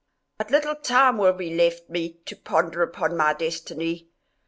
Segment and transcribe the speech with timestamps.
[0.39, 4.09] But little time will be left me to ponder upon my destiny!